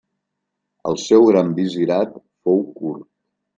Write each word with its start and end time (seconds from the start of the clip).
El 0.91 0.97
seu 1.01 1.27
gran 1.27 1.53
visirat 1.61 2.19
fou 2.49 2.61
curt. 2.83 3.09